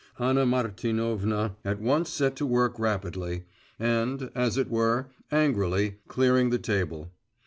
[0.17, 3.43] Anna Martinovna at once set to work rapidly,
[3.77, 7.11] and, as it were, angrily, clearing the table.